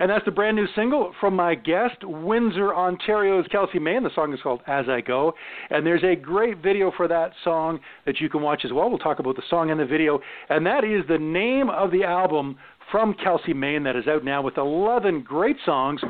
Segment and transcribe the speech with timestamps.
[0.00, 3.98] And that's the brand new single from my guest, Windsor, Ontario's Kelsi Mayne.
[3.98, 5.34] And The song is called As I Go.
[5.68, 8.88] And there's a great video for that song that you can watch as well.
[8.88, 10.18] We'll talk about the song and the video.
[10.48, 12.56] And that is the name of the album
[12.90, 16.00] from Kelsi Mayne that is out now with 11 great songs.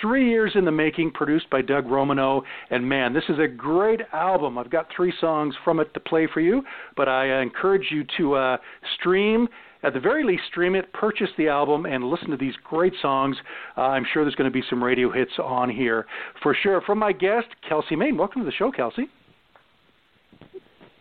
[0.00, 2.44] Three years in the making, produced by Doug Romano.
[2.70, 4.56] And man, this is a great album.
[4.56, 6.62] I've got three songs from it to play for you,
[6.96, 8.56] but I encourage you to uh,
[9.00, 9.48] stream
[9.82, 13.36] at the very least, stream it, purchase the album, and listen to these great songs.
[13.76, 16.06] Uh, I'm sure there's going to be some radio hits on here
[16.42, 16.80] for sure.
[16.82, 18.16] From my guest, Kelsi Mayne.
[18.16, 19.08] Welcome to the show, Kelsi.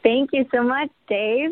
[0.03, 1.51] Thank you so much, Dave.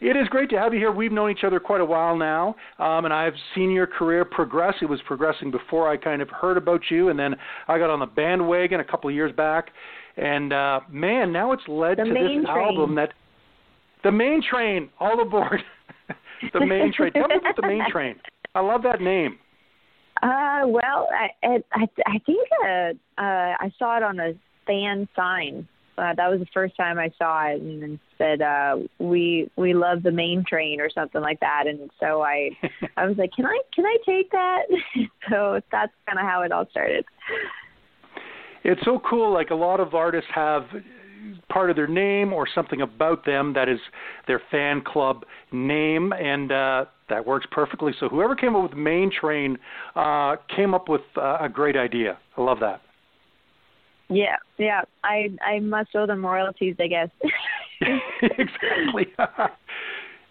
[0.00, 0.90] It is great to have you here.
[0.90, 4.74] We've known each other quite a while now, um, and I've seen your career progress.
[4.80, 7.36] It was progressing before I kind of heard about you, and then
[7.68, 9.68] I got on the bandwagon a couple of years back.
[10.16, 12.46] And uh, man, now it's led the to this train.
[12.46, 13.12] album that
[14.02, 15.62] the Mayne train, all aboard.
[16.52, 17.12] the Mayne train.
[17.12, 18.16] Tell me about the Mayne train.
[18.54, 19.38] I love that name.
[20.22, 24.32] Uh, well, I I, I think uh, uh, I saw it on a
[24.66, 25.66] fan sign.
[25.96, 29.74] Uh, that was the first time I saw it, and it said uh, we we
[29.74, 31.64] love the Mayne train or something like that.
[31.66, 32.50] And so I
[32.96, 34.62] I was like, can I can I take that?
[35.30, 37.04] so that's kind of how it all started.
[38.62, 39.32] It's so cool.
[39.32, 40.64] Like a lot of artists have
[41.48, 43.78] part of their name or something about them that is
[44.26, 47.92] their fan club name, and uh, that works perfectly.
[47.98, 49.58] So whoever came up with Mayne Train
[49.94, 52.18] uh, came up with uh, a great idea.
[52.36, 52.80] I love that.
[54.08, 54.82] Yeah, yeah.
[55.04, 57.08] I I must owe them royalties, I guess.
[58.22, 59.06] exactly.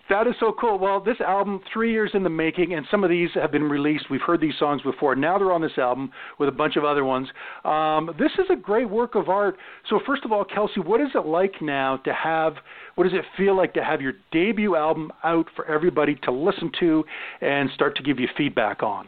[0.10, 0.80] That is so cool.
[0.80, 4.06] Well, this album, three years in the making, and some of these have been released.
[4.10, 5.16] We've heard these songs before.
[5.16, 7.28] Now they're on this album with a bunch of other ones.
[7.64, 9.58] Um, this is a great work of art.
[9.88, 12.54] So, first of all, Kelsi, what is it like now to have?
[12.96, 16.72] What does it feel like to have your debut album out for everybody to listen
[16.80, 17.04] to
[17.42, 19.08] and start to give you feedback on?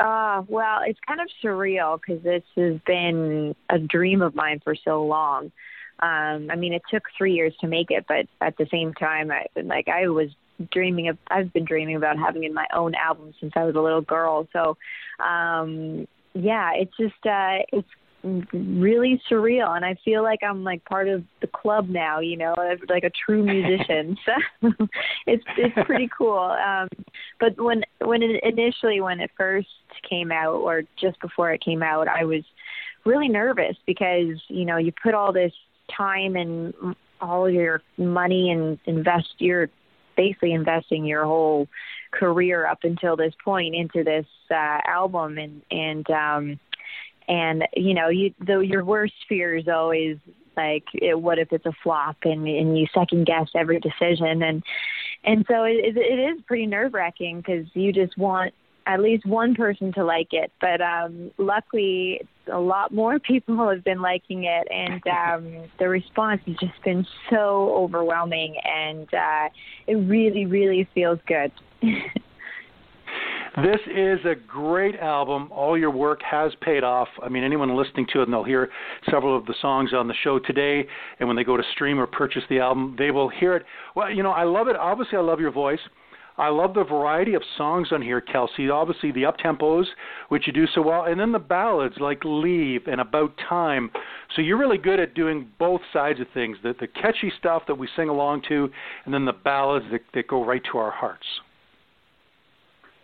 [0.00, 4.74] Uh, well, it's kind of surreal because this has been a dream of mine for
[4.84, 5.52] so long.
[6.00, 9.30] Um, I mean, it took three years to make it, but at the same time,
[9.30, 10.28] I, like I was
[10.70, 13.80] dreaming of, I've been dreaming about having in my own album since I was a
[13.80, 14.46] little girl.
[14.52, 14.76] So,
[15.24, 17.88] um, yeah, it's just, uh, it's
[18.52, 22.54] really surreal and I feel like I'm like part of the club now, you know,
[22.88, 24.16] like a true musician.
[24.24, 24.72] so
[25.26, 26.38] it's it's pretty cool.
[26.38, 26.88] Um
[27.38, 29.68] but when when it initially when it first
[30.08, 32.42] came out or just before it came out, I was
[33.04, 35.52] really nervous because, you know, you put all this
[35.94, 36.74] time and
[37.20, 39.68] all your money and invest your
[40.16, 41.68] basically investing your whole
[42.10, 46.60] career up until this point into this uh album and and um
[47.28, 50.16] and you know you though your worst fear is always
[50.56, 54.62] like it, what if it's a flop and and you second guess every decision and
[55.24, 58.54] and so it it is pretty nerve wracking because you just want
[58.86, 60.52] at least one person to like it.
[60.60, 66.40] But um, luckily, a lot more people have been liking it, and um, the response
[66.46, 69.48] has just been so overwhelming, and uh,
[69.86, 71.52] it really, really feels good.
[73.56, 75.48] This is a great album.
[75.50, 77.08] All your work has paid off.
[77.22, 78.68] I mean, anyone listening to it, and they'll hear
[79.10, 80.86] several of the songs on the show today,
[81.18, 83.64] and when they go to stream or purchase the album, they will hear it.
[83.94, 84.76] Well, you know, I love it.
[84.76, 85.78] Obviously, I love your voice.
[86.38, 88.70] I love the variety of songs on here, Kelsi.
[88.70, 89.86] Obviously, the up tempos,
[90.28, 93.90] which you do so well, and then the ballads like Leave and About Time.
[94.34, 97.76] So you're really good at doing both sides of things the, the catchy stuff that
[97.76, 98.68] we sing along to,
[99.04, 101.26] and then the ballads that, that go right to our hearts.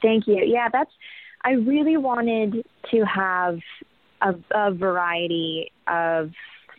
[0.02, 0.42] Thank you.
[0.44, 0.90] Yeah, that's,
[1.44, 3.58] I really wanted to have
[4.20, 6.30] a, a variety of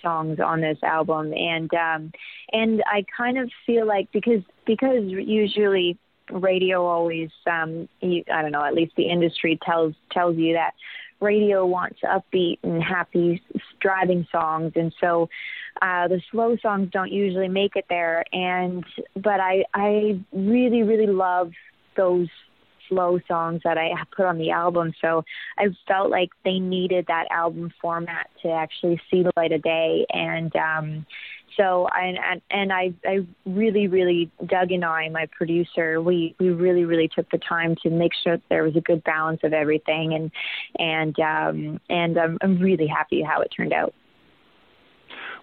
[0.01, 2.11] songs on this album and um
[2.51, 5.97] and I kind of feel like because because usually
[6.31, 10.73] radio always um you, I don't know at least the industry tells tells you that
[11.19, 13.41] radio wants upbeat and happy
[13.79, 14.73] driving songs.
[14.75, 15.29] And so
[15.81, 18.23] uh the slow songs don't usually make it there.
[18.33, 18.85] And
[19.15, 21.51] but I I really really love
[21.95, 22.27] those
[22.89, 24.93] slow songs that I put on the album.
[25.01, 25.23] So
[25.57, 30.05] I felt like they needed that album format to actually see the light of day.
[30.09, 31.05] And um
[31.57, 36.49] so and and, and I I really really Doug and I my producer we we
[36.49, 39.53] really really took the time to make sure that there was a good balance of
[39.53, 40.31] everything and
[40.79, 43.93] and um and I'm I'm really happy how it turned out.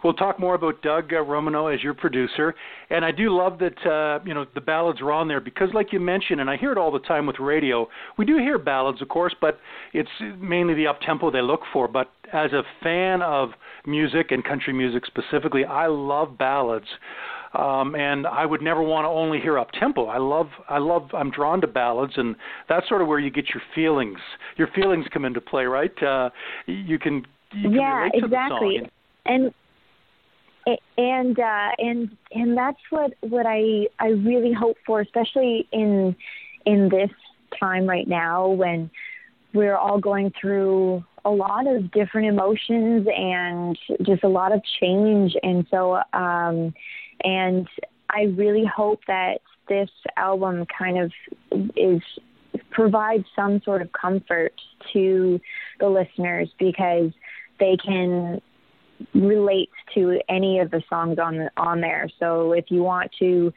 [0.02, 2.54] We'll talk more about Doug uh, Romano as your producer,
[2.88, 5.92] and I do love that uh, you know the ballads are on there because, like
[5.92, 7.88] you mentioned, and I hear it all the time with radio.
[8.16, 9.58] We do hear ballads, of course, but
[9.92, 11.86] it's mainly the up tempo they look for.
[11.88, 13.50] But as a fan of
[13.86, 16.86] music and country music specifically, I love ballads.
[17.54, 20.06] um, and I would never want to only hear up tempo.
[20.06, 22.36] I love, I love, I'm drawn to ballads, and
[22.68, 24.18] that's sort of where you get your feelings.
[24.56, 26.02] Your feelings come into play, right?
[26.02, 26.30] Uh,
[26.66, 28.80] you can, you can yeah, exactly.
[29.26, 29.52] And
[30.96, 36.16] and uh, and and that's what what I I really hope for, especially in
[36.66, 37.10] in this
[37.58, 38.90] time right now when
[39.52, 45.36] we're all going through a lot of different emotions and just a lot of change.
[45.42, 46.74] And so um
[47.22, 47.68] and
[48.08, 51.12] I really hope that this album kind of
[51.76, 52.02] is
[52.70, 54.52] provides some sort of comfort
[54.92, 55.40] to
[55.78, 57.12] the listeners because
[57.58, 58.40] they can
[59.14, 62.08] relate to any of the songs on on there.
[62.18, 63.52] So if you want to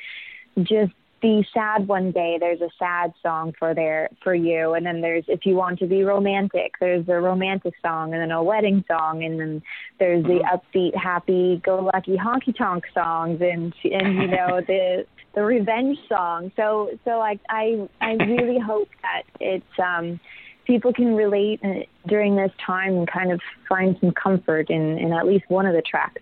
[0.62, 0.94] just
[1.24, 5.24] be sad one day, there's a sad song for there for you, and then there's
[5.28, 9.24] if you want to be romantic, there's a romantic song, and then a wedding song,
[9.24, 9.64] and then
[10.00, 10.78] there's the mm-hmm.
[10.78, 16.52] upbeat, happy, go lucky, honky tonk songs, and and you know the the revenge song.
[16.58, 20.20] So so I I I really hope that it's um
[20.66, 25.12] people can relate uh, during this time and kind of find some comfort in, in
[25.14, 26.22] at least one of the tracks.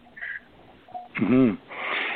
[1.21, 1.55] Mm-hmm.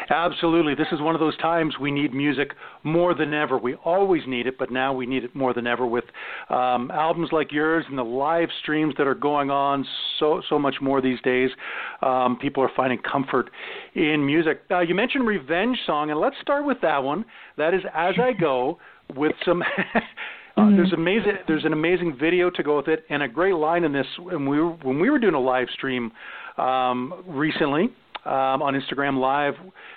[0.09, 0.75] Absolutely.
[0.75, 2.51] This is one of those times we need music
[2.83, 3.57] more than ever.
[3.57, 6.03] We always need it, but now we need it more than ever with
[6.49, 9.85] um, albums like yours and the live streams that are going on
[10.19, 11.49] so so much more these days.
[12.01, 13.49] Um, people are finding comfort
[13.95, 14.61] in music.
[14.69, 17.25] Uh, you mentioned Revenge Song, and let's start with that one.
[17.57, 18.77] That is As I Go
[19.15, 19.63] with some
[20.57, 20.77] Uh, mm-hmm.
[20.77, 21.33] There's amazing.
[21.47, 24.07] There's an amazing video to go with it, and a great line in this.
[24.19, 26.11] When we were, when we were doing a live stream
[26.57, 27.85] um, recently
[28.25, 29.55] um, on Instagram Live,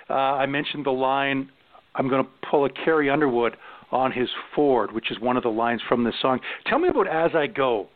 [0.09, 1.49] uh, I mentioned the line,
[1.95, 3.55] "I'm going to pull a Carrie Underwood
[3.91, 6.39] on his Ford," which is one of the lines from this song.
[6.67, 7.87] Tell me about "As I Go."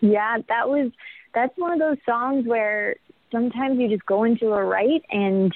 [0.00, 0.90] Yeah, that was
[1.34, 2.96] that's one of those songs where
[3.30, 5.54] sometimes you just go into a write and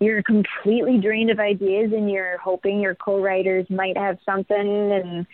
[0.00, 4.56] you're completely drained of ideas and you're hoping your co-writers might have something.
[4.56, 5.26] And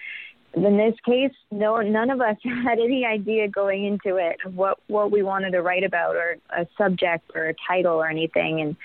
[0.57, 5.11] in this case no none of us had any idea going into it what what
[5.11, 8.61] we wanted to write about or a subject or a title or anything.
[8.61, 8.77] And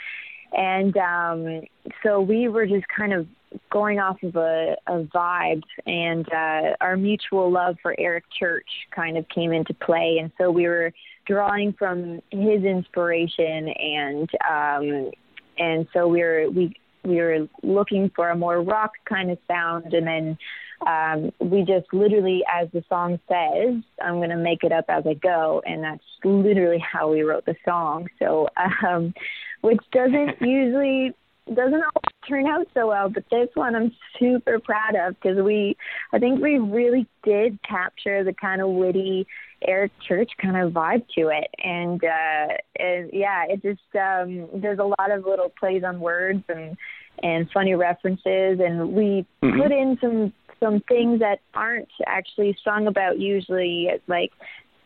[0.53, 1.61] and um
[2.03, 3.27] so we were just kind of
[3.69, 9.17] going off of a, a vibe and uh our mutual love for Eric Church kind
[9.17, 10.17] of came into play.
[10.21, 10.91] And so we were
[11.25, 15.11] drawing from his inspiration and um
[15.57, 19.93] and so we were we we were looking for a more rock kind of sound.
[19.93, 20.37] And then
[20.85, 25.03] um, we just literally as the song says i'm going to make it up as
[25.07, 25.61] i go.
[25.65, 28.07] And that's literally how we wrote the song.
[28.19, 28.47] So
[28.85, 29.13] um,
[29.61, 31.13] which doesn't usually
[31.47, 35.75] doesn't always turn out so well but this one i'm super proud of because we
[36.13, 39.25] i think we really did capture the kind of witty
[39.67, 44.79] Eric Church kind of vibe to it, and uh, and yeah, it just um, there's
[44.79, 46.75] a lot of little plays on words and
[47.21, 49.61] and funny references, and we mm-hmm.
[49.61, 54.31] put in some some things that aren't actually sung about usually, like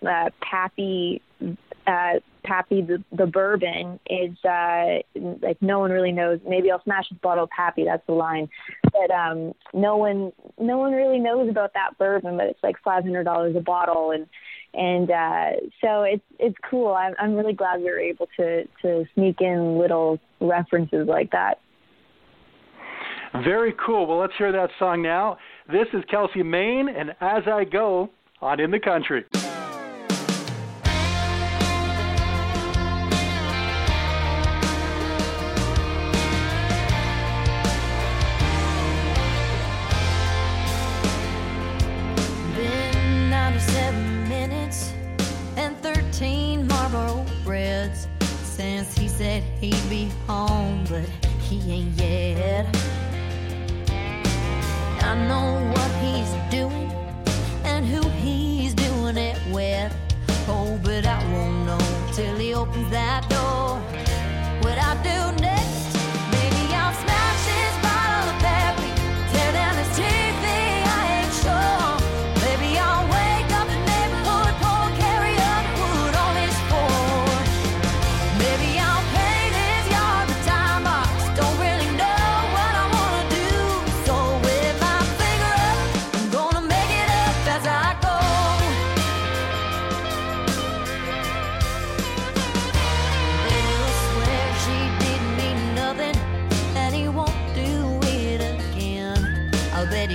[0.07, 1.21] uh, Pappy.
[1.87, 6.39] Uh, Pappy the the bourbon is uh like no one really knows.
[6.47, 7.85] Maybe I'll smash this bottle of Pappy.
[7.85, 8.49] That's the line.
[8.83, 12.37] But um, no one no one really knows about that bourbon.
[12.37, 14.27] But it's like five hundred dollars a bottle, and
[14.73, 16.93] and uh, so it's it's cool.
[16.93, 21.59] I'm I'm really glad we were able to to sneak in little references like that.
[23.43, 24.05] Very cool.
[24.05, 25.37] Well, let's hear that song now.
[25.71, 28.09] This is Kelsi Mayne, and as I go
[28.41, 29.25] on in the country.
[49.17, 51.07] Said he'd be home, but
[51.39, 52.65] he ain't yet.
[55.01, 56.91] I know what he's doing
[57.63, 59.93] and who he's doing it with.
[60.49, 63.64] Oh, but I won't know till he opens that door.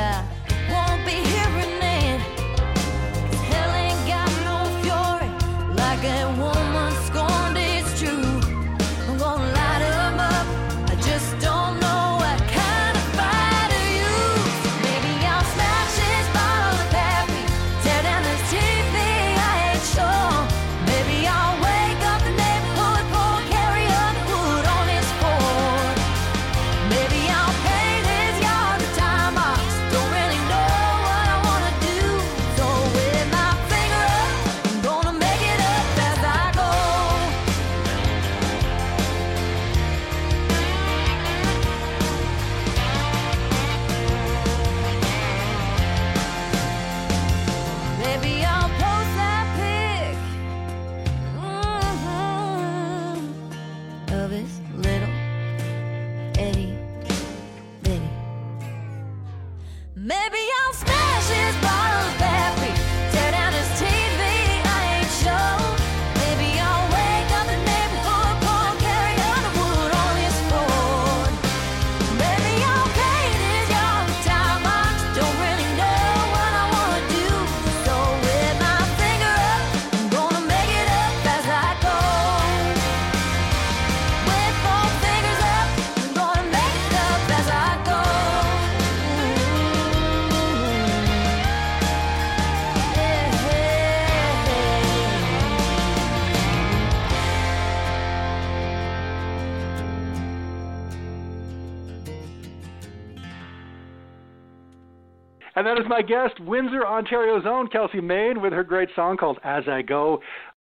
[105.64, 109.38] And that is my guest, Windsor, Ontario's own Kelsi Mayne, with her great song called
[109.42, 110.21] As I Go.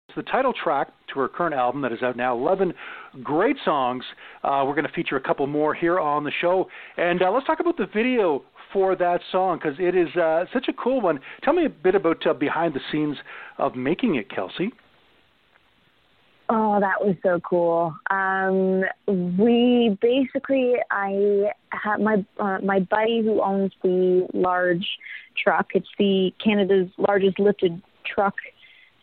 [0.09, 2.37] It's the title track to her current album that is out now.
[2.37, 2.75] 11
[3.23, 4.03] great songs.
[4.43, 6.69] Uh, we're going to feature a couple more here on the show.
[6.97, 10.67] And uh, let's talk about the video for that song because it is uh, such
[10.67, 11.21] a cool one.
[11.45, 13.19] Tell me a bit about uh, behind the scenes
[13.59, 14.73] of making it, Kelsi.
[16.51, 17.95] Oh, that was so cool.
[18.11, 24.87] Um, we basically, I had my uh, my buddy who owns the large
[25.37, 25.67] truck.
[25.75, 28.35] It's the Canada's largest lifted truck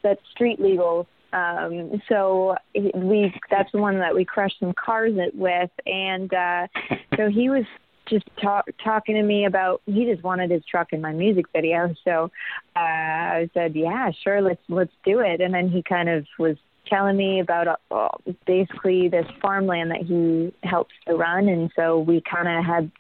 [0.01, 1.07] that's street legal.
[1.33, 2.55] Um, so
[2.95, 6.67] we that's the one that we crushed some cars it with, and uh,
[7.15, 7.65] so he was
[8.07, 11.93] just talk, talking to me about he just wanted his truck in my music video.
[12.03, 12.31] So
[12.75, 15.41] uh, I said, yeah, sure, let's let's do it.
[15.41, 18.07] And then he kind of was telling me about uh,
[18.45, 22.91] basically this farmland that he helps to run, and so we kind of had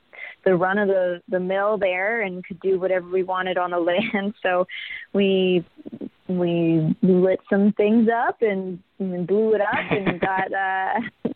[0.45, 3.79] the run of the the mill there and could do whatever we wanted on the
[4.13, 4.33] land.
[4.41, 4.67] So
[5.13, 5.65] we
[6.27, 11.29] we lit some things up and, and blew it up and got uh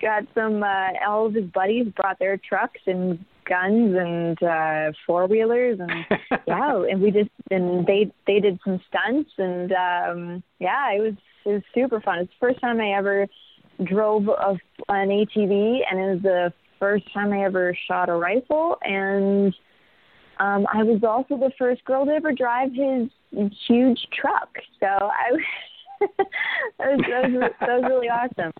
[0.00, 5.26] got some uh all of his buddies brought their trucks and guns and uh four
[5.26, 5.90] wheelers and
[6.46, 11.14] yeah and we just and they they did some stunts and um yeah it was
[11.44, 12.20] it was super fun.
[12.20, 13.26] It's the first time i ever
[13.84, 18.76] drove a, an atv and it was the first time i ever shot a rifle.
[18.82, 19.54] And
[20.38, 23.08] um i was also the first girl to ever drive his
[23.66, 24.50] huge truck.
[24.80, 25.40] So i was
[26.00, 26.16] that
[26.78, 28.52] was, that was, that was really awesome.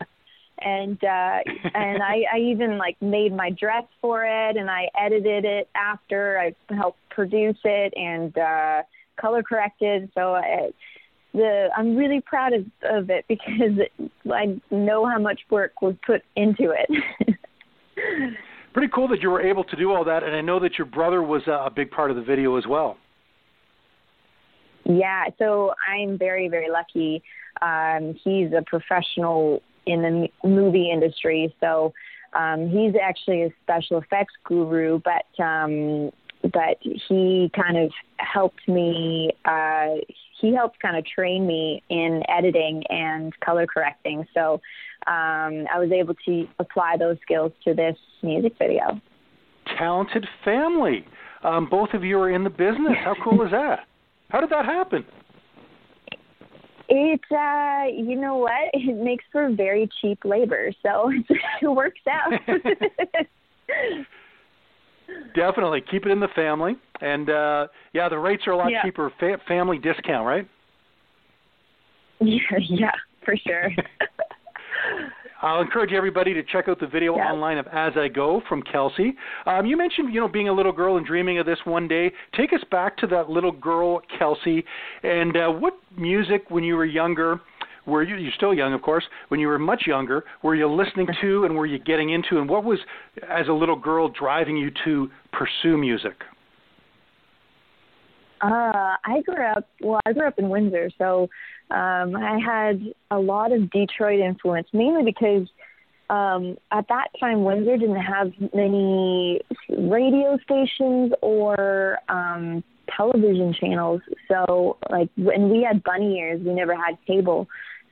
[0.62, 1.38] And uh
[1.74, 6.38] and I, I even like made my dress for it and I edited it after.
[6.38, 8.82] I helped produce it and uh
[9.20, 10.10] color corrected.
[10.14, 10.74] So it,
[11.32, 13.78] the I'm really proud of, of it because
[14.32, 17.36] I know how much work was put into it.
[18.72, 20.86] Pretty cool that you were able to do all that and I know that your
[20.86, 22.96] brother was a big part of the video as well.
[24.84, 27.22] Yeah, so I'm very very lucky.
[27.62, 31.54] Um he's a professional in the movie industry.
[31.60, 31.92] So
[32.32, 36.10] um, he's actually a special effects guru, but um,
[36.42, 39.32] but he kind of helped me.
[39.44, 39.96] Uh,
[40.40, 44.26] he helped kind of train me in editing and color correcting.
[44.34, 44.54] So
[45.06, 49.00] um, I was able to apply those skills to this music video.
[49.78, 51.04] Talented family.
[51.42, 52.96] Um, both of you are in the business.
[53.02, 53.80] How cool is that?
[54.30, 55.04] How did that happen?
[56.88, 58.50] It, uh, you know what?
[58.74, 61.10] It makes for very cheap labor, so
[61.62, 62.32] it works out.
[65.34, 68.82] Definitely keep it in the family, and uh, yeah, the rates are a lot yeah.
[68.82, 69.12] cheaper.
[69.20, 70.48] Fa- family discount, right?
[72.20, 72.38] Yeah,
[72.68, 72.90] yeah,
[73.24, 73.70] for sure.
[75.42, 77.32] I'll encourage everybody to check out the video yeah.
[77.32, 79.12] online of As I Go from Kelsi.
[79.46, 82.12] Um, you mentioned, you know, being a little girl and dreaming of this one day.
[82.36, 84.62] Take us back to that little girl, Kelsi,
[85.02, 87.40] and uh, what music when you were younger
[87.90, 91.08] were you you're still young of course when you were much younger were you listening
[91.20, 92.78] to and were you getting into and what was
[93.28, 96.22] as a little girl driving you to pursue music
[98.42, 101.28] uh i grew up well i grew up in windsor so
[101.70, 102.82] um, I had
[103.12, 105.46] a lot of Detroit influence, mainly because
[106.08, 112.64] um, at that time Windsor didn't have many radio stations or um,
[112.96, 114.00] television channels.
[114.26, 117.46] So, like when we had bunny ears, we never had cable.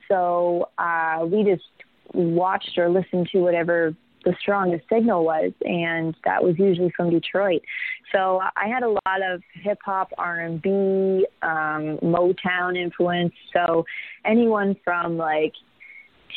[0.09, 1.63] So uh, we just
[2.13, 7.61] watched or listened to whatever the strongest signal was, and that was usually from Detroit.
[8.13, 13.33] So I had a lot of hip hop, R and B, um, Motown influence.
[13.53, 13.85] So
[14.25, 15.53] anyone from like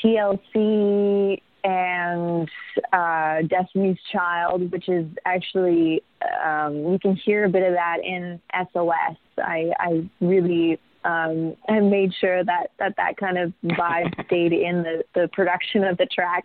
[0.02, 2.48] TLC and
[2.92, 6.02] uh, Destiny's Child, which is actually
[6.44, 8.40] um, you can hear a bit of that in
[8.72, 9.16] SOS.
[9.38, 14.82] I, I really um, and made sure that that, that kind of vibe stayed in
[14.82, 16.44] the, the production of the track.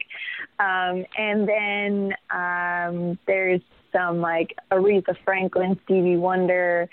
[0.60, 3.62] Um, and then um, there's
[3.92, 6.90] some like Aretha Franklin, Stevie Wonder,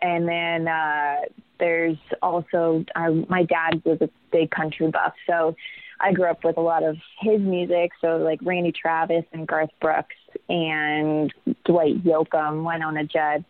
[0.00, 1.16] and then uh,
[1.58, 5.56] there's also uh, my dad was a big country buff, so
[6.00, 9.70] I grew up with a lot of his music, so like Randy Travis and Garth
[9.80, 10.14] Brooks
[10.48, 11.32] and
[11.64, 13.44] Dwight Yoakam, Wynonna Judd.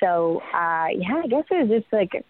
[0.00, 2.24] So uh yeah, I guess it was just like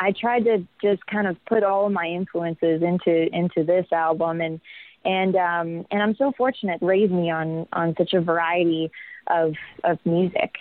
[0.00, 4.40] I tried to just kind of put all of my influences into into this album
[4.40, 4.58] and
[5.04, 8.90] and um and I'm so fortunate raised me on on such a variety
[9.28, 9.52] of
[9.84, 10.54] of music.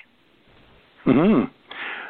[1.05, 1.49] Mhm.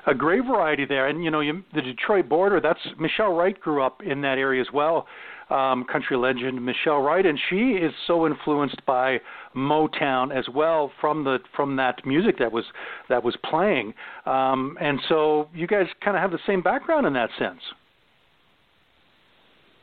[0.07, 1.07] a great variety there.
[1.07, 2.59] And you know, you, the Detroit border.
[2.59, 5.07] That's Michelle Wright grew up in that area as well.
[5.49, 9.19] Um, country legend Michelle Wright, and she is so influenced by
[9.55, 12.65] Motown as well from the from that music that was
[13.09, 13.93] that was playing.
[14.27, 17.61] Um, and so you guys kind of have the same background in that sense.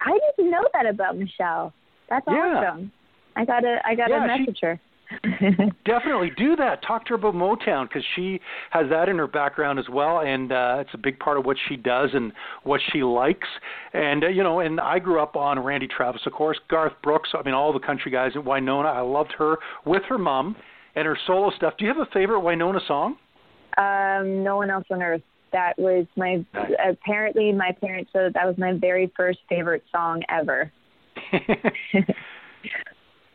[0.01, 1.73] I didn't know that about Michelle.
[2.09, 2.63] That's yeah.
[2.65, 2.93] awesome.
[3.35, 4.81] I got a I gotta yeah, message she, her.
[5.85, 6.83] definitely do that.
[6.87, 8.41] Talk to her about Motown because she
[8.71, 11.57] has that in her background as well, and uh, it's a big part of what
[11.69, 12.33] she does and
[12.65, 13.49] what she likes.
[13.93, 17.31] And uh, you know, and I grew up on Randy Travis, of course, Garth Brooks.
[17.35, 18.87] I mean, all the country guys in Wynonna.
[18.87, 20.57] I loved her with her mom
[20.95, 21.75] and her solo stuff.
[21.79, 23.17] Do you have a favorite Wynonna song?
[23.79, 25.23] Um, no one else on earth.
[25.53, 26.45] That was my
[26.85, 30.73] apparently my parents said that was my very first favorite song ever.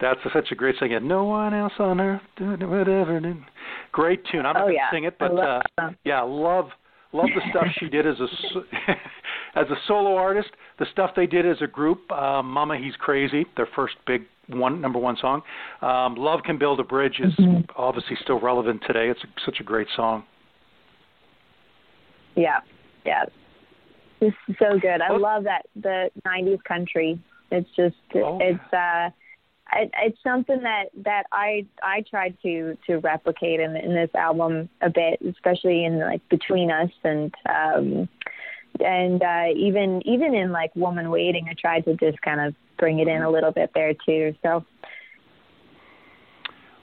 [0.01, 0.89] That's a, such a great song.
[1.03, 3.21] No one else on earth, whatever.
[3.91, 4.45] Great tune.
[4.45, 4.91] I'm not oh, going to yeah.
[4.91, 5.61] sing it, but uh,
[6.03, 6.69] yeah, love
[7.13, 8.25] love the stuff she did as a
[9.59, 10.49] as a solo artist.
[10.79, 12.11] The stuff they did as a group.
[12.11, 13.45] Um, Mama, he's crazy.
[13.55, 15.41] Their first big one number one song.
[15.81, 17.61] Um, love can build a bridge is mm-hmm.
[17.77, 19.09] obviously still relevant today.
[19.09, 20.23] It's a, such a great song.
[22.35, 22.59] Yeah,
[23.05, 23.25] yeah.
[24.19, 25.01] This is so good.
[25.01, 27.19] I love that the '90s country.
[27.51, 29.09] It's just oh, it's uh
[29.73, 34.89] it's something that that I I tried to to replicate in in this album a
[34.89, 38.09] bit, especially in like between us and um
[38.79, 42.99] and uh even even in like woman waiting I tried to just kind of bring
[42.99, 44.35] it in a little bit there too.
[44.43, 44.65] So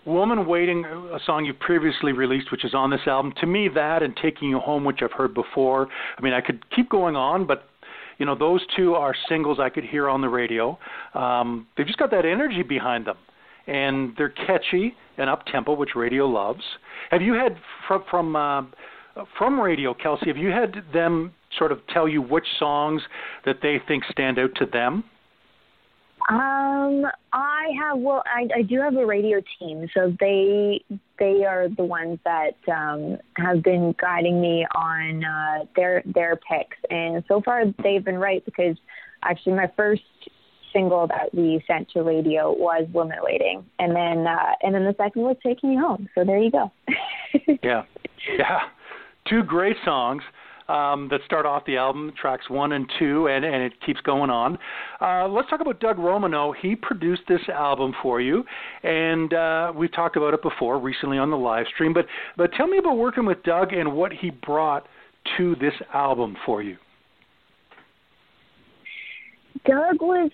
[0.09, 3.35] Woman Waiting, a song you previously released, which is on this album.
[3.43, 5.87] To me, that and Taking You Home, which I've heard before.
[6.17, 7.69] I mean, I could keep going on, but
[8.19, 10.79] you know, those two are singles I could hear on the radio.
[11.15, 13.17] Um, they've just got that energy behind them,
[13.67, 16.63] and they're catchy and up tempo, which radio loves.
[17.11, 18.63] Have you had from from uh,
[19.37, 20.27] from radio, Kelsi?
[20.27, 23.03] Have you had them sort of tell you which songs
[23.45, 25.05] that they think stand out to them?
[26.29, 30.85] Um, I have well, I, I do have a radio team, so they
[31.19, 36.77] they are the ones that um, have been guiding me on uh, their their picks,
[36.91, 38.77] and so far they've been right because
[39.23, 40.03] actually my first
[40.71, 44.95] single that we sent to radio was "Woman Waiting," and then uh, and then the
[44.99, 46.71] second was "Taking You Home." So there you go.
[47.63, 47.85] yeah,
[48.37, 48.61] yeah,
[49.27, 50.23] two great songs
[50.69, 54.31] um, that start off the album, tracks one and two, and, and it keeps going
[54.31, 54.59] on.
[55.01, 56.53] Uh, let's talk about Doug Romano.
[56.53, 58.45] He produced this album for you,
[58.83, 61.93] and uh, we've talked about it before recently on the live stream.
[61.93, 64.87] But but tell me about working with Doug and what he brought
[65.37, 66.77] to this album for you.
[69.67, 70.31] Doug was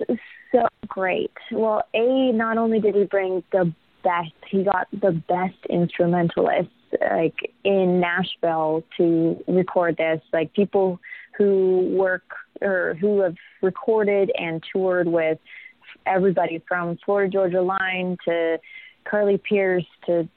[0.53, 1.33] so great.
[1.51, 6.71] Well, a not only did he bring the best, he got the best instrumentalists
[7.01, 10.21] like in Nashville to record this.
[10.33, 11.01] Like people
[11.37, 12.25] who work
[12.61, 15.39] or who have recorded and toured with
[16.07, 18.59] everybody from Florida Georgia Line to
[19.05, 20.29] Carly Pearce to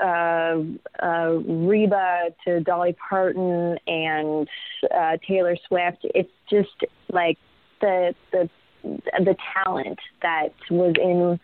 [0.00, 0.60] uh,
[1.02, 4.48] uh, Reba to Dolly Parton and
[4.94, 5.98] uh, Taylor Swift.
[6.14, 7.38] It's just like
[7.80, 8.48] the the
[8.82, 11.40] the talent that was in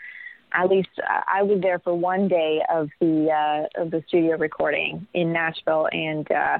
[0.53, 5.07] at least I was there for one day of the uh, of the studio recording
[5.15, 6.59] in Nashville, and uh,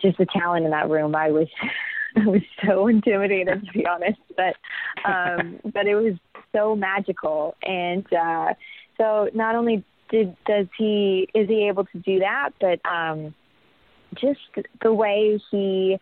[0.00, 1.14] just the talent in that room.
[1.14, 1.48] I was
[2.16, 4.56] I was so intimidated to be honest, but
[5.04, 6.14] um, but it was
[6.54, 8.54] so magical, and uh,
[8.96, 13.34] so not only did does he is he able to do that, but um,
[14.14, 14.40] just
[14.82, 15.98] the way he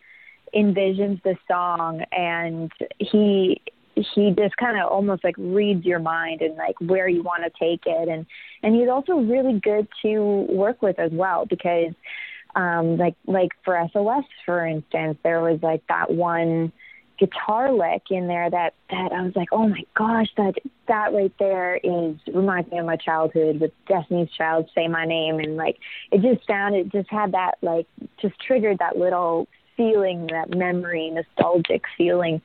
[0.55, 3.61] envisions the song and he
[3.97, 7.51] he just kind of almost like reads your mind and like where you want to
[7.59, 8.09] take it.
[8.09, 8.27] And
[8.63, 11.95] and he's also really good to work with as well because
[12.55, 16.73] um like like for SOS for instance there was like that one
[17.19, 20.55] guitar lick in there that that I was like oh my gosh that
[20.89, 25.39] that right there is reminds me of my childhood with Destiny's Child say my name.
[25.39, 25.79] And like
[26.13, 27.87] it just sounded just had that like
[28.21, 32.41] just triggered that little feeling that memory nostalgic feeling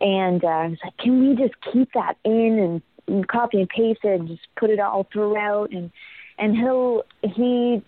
[0.00, 3.68] and uh, I was like, can we just keep that in and, and copy and
[3.68, 5.72] paste it and just put it all throughout?
[5.72, 5.90] And
[6.38, 7.82] and he'll he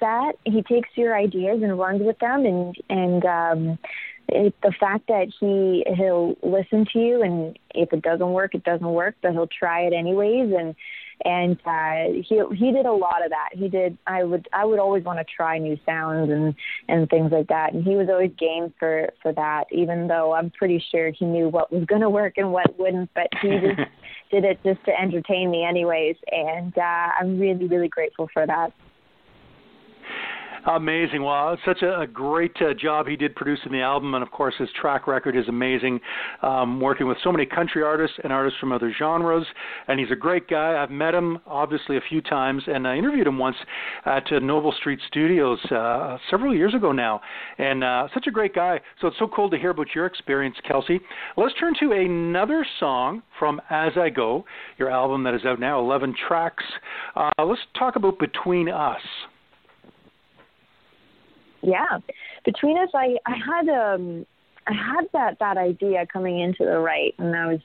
[0.00, 3.78] that he takes your ideas and runs with them and and um
[4.28, 8.64] it, the fact that he he'll listen to you and if it doesn't work it
[8.64, 10.74] doesn't work but he'll try it anyways and
[11.24, 13.50] and uh he he did a lot of that.
[13.52, 16.54] He did i would i would always want to try new sounds and
[16.88, 17.72] and things like that.
[17.72, 21.48] And he was always game for for that even though i'm pretty sure he knew
[21.48, 23.80] what was going to work and what wouldn't but he just
[24.30, 26.16] did it just to entertain me anyways.
[26.30, 28.72] And uh i'm really really grateful for that
[30.66, 31.22] Amazing.
[31.22, 34.32] Well, it's such a, a great uh, job he did producing the album, and of
[34.32, 36.00] course, his track record is amazing.
[36.42, 39.46] Um, working with so many country artists and artists from other genres,
[39.86, 40.82] and he's a great guy.
[40.82, 43.54] I've met him obviously a few times, and I interviewed him once
[44.06, 47.20] at uh, Noble Street Studios uh, several years ago now,
[47.58, 48.80] and uh, such a great guy.
[49.00, 50.98] So it's so cool to hear about your experience, Kelsi.
[51.36, 54.44] Let's turn to another song from As I Go,
[54.78, 56.64] your album that is out now, 11 tracks.
[57.14, 59.00] Uh, let's talk about Between Us
[61.66, 61.98] yeah,
[62.44, 64.24] between us, I I had um
[64.68, 67.60] I had that that idea coming into the right, and I was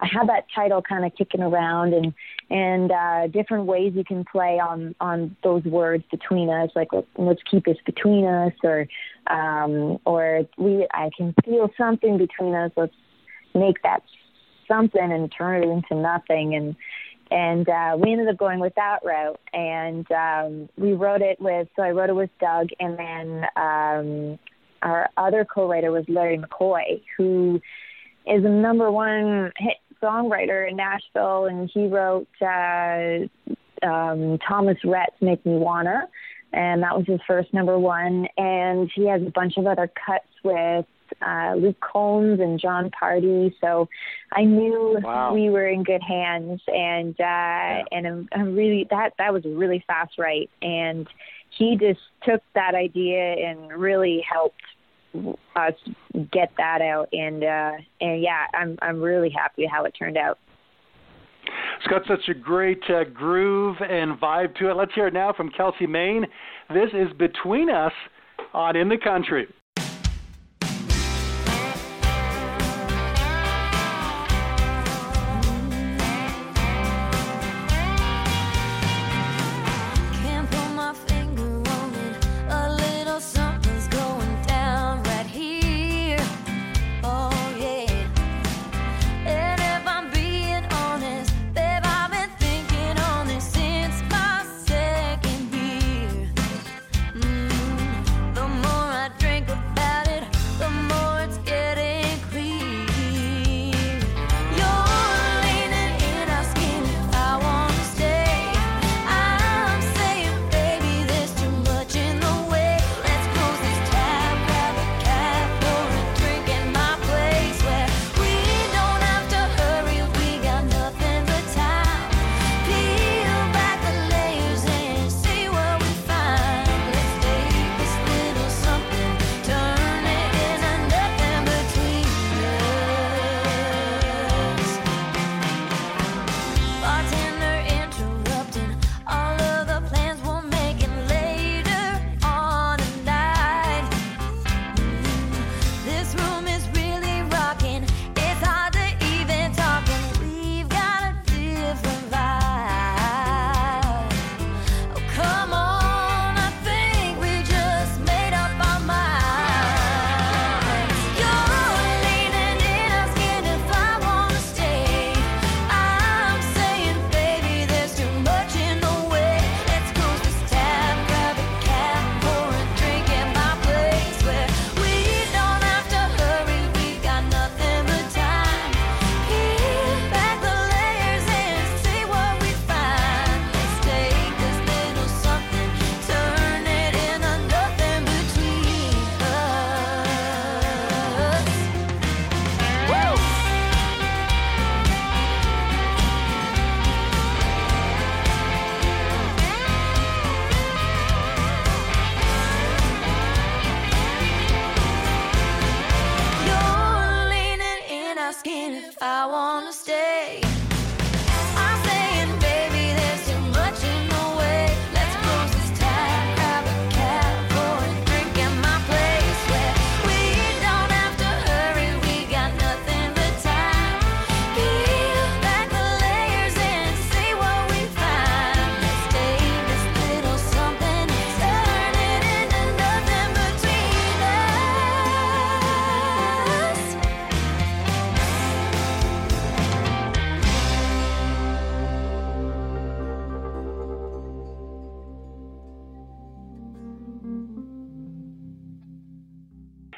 [0.00, 2.12] I had that title kind of kicking around, and
[2.50, 7.42] and uh, different ways you can play on on those words between us, like let's
[7.48, 8.88] keep this between us, or
[9.28, 12.72] um, or we I can feel something between us.
[12.76, 12.96] Let's
[13.54, 14.02] make that
[14.66, 16.74] something and turn it into nothing, and
[17.30, 19.40] and uh, we ended up going with that route.
[19.52, 24.38] And um, we wrote it with so I wrote it with Doug, and then um,
[24.82, 27.60] our other co-writer was Larry McCoy, who
[28.26, 33.26] is a number one hit songwriter in Nashville, and he wrote uh,
[33.86, 36.08] um, Thomas Rhett's "Make Me Wanna."
[36.52, 38.28] And that was his first number one.
[38.36, 40.86] And he has a bunch of other cuts with
[41.26, 43.52] uh, Luke Combs and Jon Pardi.
[43.60, 43.88] So
[44.32, 45.32] I knew wow.
[45.34, 47.84] we were in good hands, and uh, yeah.
[47.92, 51.08] and I'm, I'm really that that was a really fast write, and
[51.56, 54.62] he just took that idea and really helped
[55.54, 55.74] us
[56.32, 60.40] get that out and uh and yeah i'm i'm really happy how it turned out
[61.76, 64.74] it's got such a great uh, groove and vibe to it.
[64.74, 66.26] Let's hear it now from Kelsi Mayne
[66.70, 67.92] This is Between Us
[68.52, 69.46] on In the Country.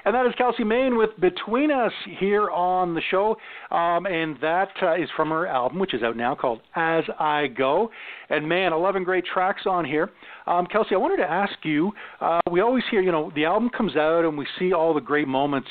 [0.06, 1.90] And that is Kelsi Mayne with Between Us
[2.20, 3.36] here on the show.
[3.72, 7.48] Um, and that uh, is from her album, which is out now, called As I
[7.48, 7.90] Go.
[8.30, 10.10] And man, 11 great tracks on here.
[10.46, 11.90] Um, Kelsi, I wanted to ask you
[12.20, 15.00] uh, we always hear, you know, the album comes out and we see all the
[15.00, 15.68] great moments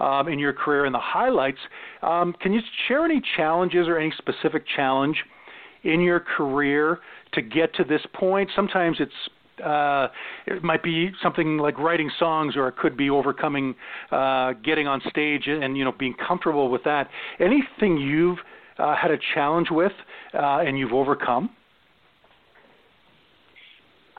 [0.00, 1.58] um, in your career and the highlights.
[2.02, 5.16] Um, can you share any challenges or any specific challenge
[5.84, 6.98] in your career
[7.32, 8.50] to get to this point?
[8.54, 9.12] Sometimes it's
[9.64, 10.08] uh,
[10.46, 13.74] it might be something like writing songs, or it could be overcoming,
[14.10, 17.08] uh, getting on stage, and you know being comfortable with that.
[17.40, 18.38] Anything you've
[18.78, 19.92] uh, had a challenge with
[20.34, 21.50] uh, and you've overcome?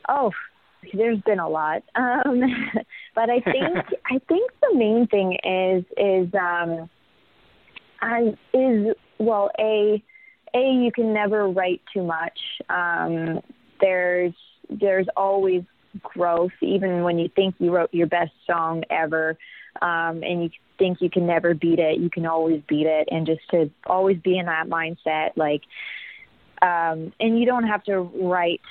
[0.08, 0.32] Oh,
[0.94, 2.42] there's been a lot, um,
[3.16, 6.90] but I think I think the main thing is is um,
[8.02, 10.04] I is well a
[10.56, 12.40] a you can never write too much.
[12.70, 13.42] Um,
[13.82, 14.34] there's
[14.70, 15.64] there's always
[16.02, 19.38] growth, even when you think you wrote your best song ever,
[19.82, 23.26] um, and you think you can never beat it, you can always beat it, and
[23.26, 25.62] just to always be in that mindset, like,
[26.62, 28.62] um, and you don't have to write.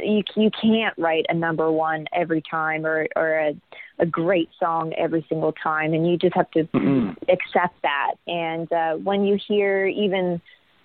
[0.00, 3.56] You you can't write a number one every time or or a
[3.98, 7.10] a great song every single time, and you just have to mm-hmm.
[7.28, 8.14] accept that.
[8.26, 10.40] And uh, when you hear even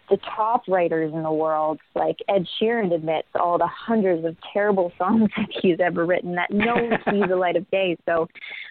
[0.10, 4.92] the top writers in the world, like Ed Sheeran admits all the hundreds of terrible
[4.98, 7.98] songs that he's ever written that no one sees the light of day.
[8.06, 8.28] So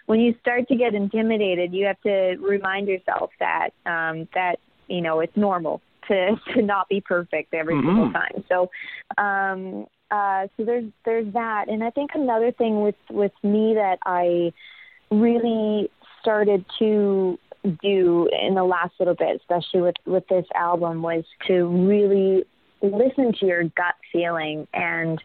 [0.06, 4.56] when you start to get intimidated, you have to remind yourself that um, that
[4.88, 7.88] you know it's normal to to not be perfect every mm-hmm.
[7.88, 8.44] single time.
[8.48, 8.70] So
[9.22, 13.98] um, uh, so there's there's that, and I think another thing with with me that
[14.04, 14.52] I
[15.10, 21.24] really started to do in the last little bit, especially with with this album, was
[21.46, 22.44] to really
[22.82, 24.66] listen to your gut feeling.
[24.72, 25.20] And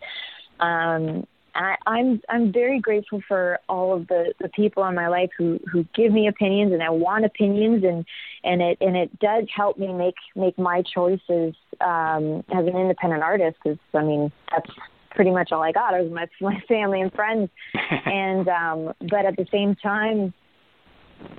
[0.60, 5.30] um I, I'm I'm very grateful for all of the, the people in my life
[5.38, 7.84] who, who give me opinions and I want opinions.
[7.84, 8.06] And,
[8.44, 13.22] and it and it does help me make make my choices um, as an independent
[13.22, 14.70] artist because I mean that's
[15.12, 15.94] pretty much all I got.
[15.94, 17.50] It was my my family and friends,
[18.06, 20.34] and um, but at the same time,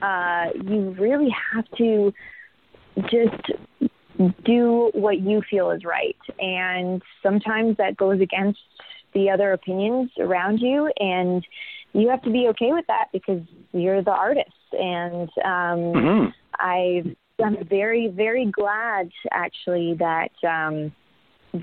[0.03, 2.13] uh, you really have to
[3.03, 3.53] just
[4.45, 6.17] do what you feel is right.
[6.39, 8.61] And sometimes that goes against
[9.13, 10.91] the other opinions around you.
[10.99, 11.47] And
[11.93, 14.51] you have to be okay with that because you're the artist.
[14.73, 16.31] And um, mm-hmm.
[16.55, 17.03] I,
[17.43, 20.31] I'm very, very glad actually that.
[20.47, 20.93] Um,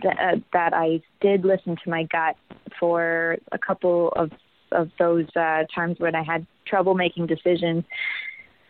[0.04, 2.38] that, uh, that I did listen to my gut
[2.80, 4.32] for a couple of
[4.72, 7.84] of those uh, times when I had trouble making decisions,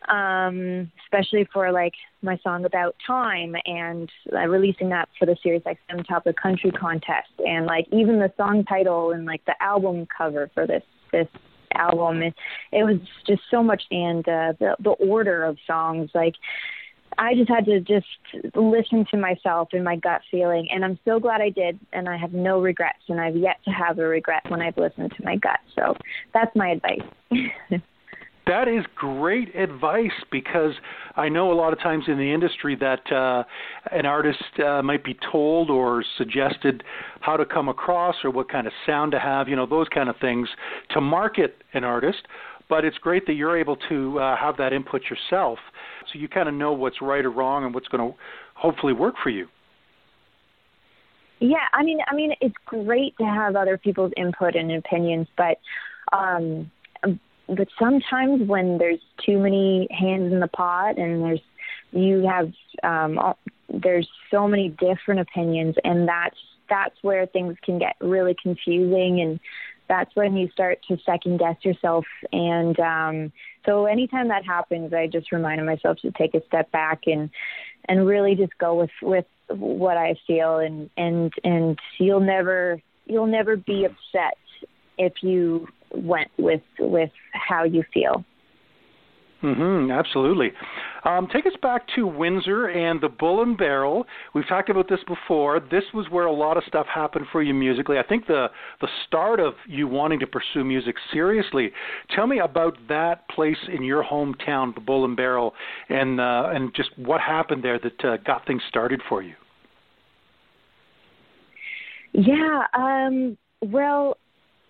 [0.08, 5.64] um, especially for like my song about time and uh, releasing that for the Sirius
[5.64, 10.08] XM Top of Country contest, and like even the song title and like the album
[10.16, 11.28] cover for this this
[11.74, 12.34] album, it,
[12.72, 16.36] it was just so much, and uh, the the order of songs like.
[17.18, 18.08] I just had to just
[18.56, 22.18] listen to myself and my gut feeling, and I'm so glad I did, and I
[22.18, 25.36] have no regrets, and I've yet to have a regret when I've listened to my
[25.36, 25.60] gut.
[25.76, 25.96] So
[26.34, 27.02] that's my advice.
[28.48, 30.74] that is great advice because
[31.16, 33.44] I know a lot of times in the industry that uh,
[33.92, 36.84] an artist uh, might be told or suggested
[37.20, 40.10] how to come across or what kind of sound to have, you know, those kind
[40.10, 40.50] of things
[40.92, 42.24] to market an artist.
[42.72, 45.60] But it's great that you're able to uh, have that input yourself,
[46.12, 48.18] so you kind of know what's right or wrong and what's going to
[48.56, 49.48] hopefully work for you.
[51.40, 55.58] Yeah, I mean, I mean, it's great to have other people's input and opinions, but
[56.18, 56.72] um,
[57.04, 61.42] but sometimes when there's too many hands in the pot and there's
[61.92, 62.52] you have
[62.84, 66.38] um all, there's so many different opinions and that's
[66.70, 69.40] that's where things can get really confusing and
[69.92, 73.32] that's when you start to second guess yourself and um
[73.66, 77.30] so anytime that happens i just remind myself to take a step back and
[77.90, 83.28] and really just go with with what i feel and and and you'll never you'll
[83.28, 84.38] never be upset
[84.98, 88.24] if you went with with how you feel.
[89.44, 90.52] Mm-hmm, absolutely.
[91.04, 94.06] Um, take us back to Windsor and the Bull and Barrel.
[94.34, 95.60] We've talked about this before.
[95.60, 97.98] This was where a lot of stuff happened for you musically.
[97.98, 98.48] I think the
[98.82, 101.72] the start of you wanting to pursue music seriously.
[102.16, 105.54] Tell me about that place in your hometown, the Bull and Barrel,
[105.90, 109.34] and uh, and just what happened there that uh, got things started for you.
[112.14, 112.66] Yeah.
[112.78, 114.18] Um, well,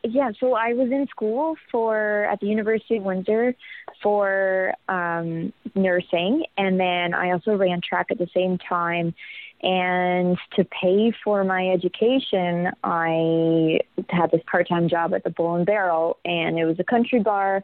[0.03, 3.55] yeah, so I was in school for at the University of Windsor
[4.01, 9.13] for um, nursing, and then I also ran track at the same time.
[9.63, 15.67] And to pay for my education, I had this part-time job at the Bull and
[15.67, 17.63] Barrel, and it was a country bar.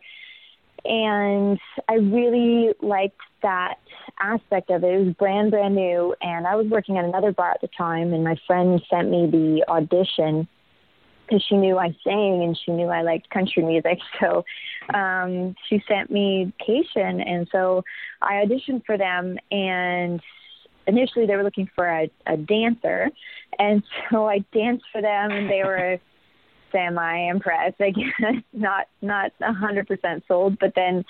[0.85, 3.75] and I really liked that
[4.19, 4.93] aspect of it.
[4.93, 8.13] It was brand brand new, and I was working at another bar at the time,
[8.13, 10.47] and my friend sent me the audition
[11.27, 13.99] because she knew I sang and she knew I liked country music.
[14.19, 14.45] So
[14.93, 17.83] um, she sent me Cation, and so
[18.21, 19.37] I auditioned for them.
[19.51, 20.21] And
[20.87, 23.09] initially, they were looking for a, a dancer,
[23.59, 25.99] and so I danced for them, and they were
[26.71, 27.79] semi impressed.
[27.79, 27.95] Like
[28.53, 31.05] not not a hundred percent sold, but then